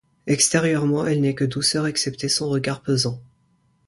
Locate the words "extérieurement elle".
0.25-1.21